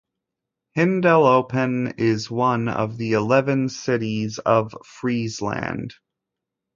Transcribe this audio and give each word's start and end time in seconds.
Hindeloopen 0.75 1.99
is 1.99 2.31
one 2.31 2.67
of 2.69 2.97
the 2.97 3.11
eleven 3.13 3.69
cities 3.69 4.39
of 4.39 4.75
Friesland. 4.83 5.93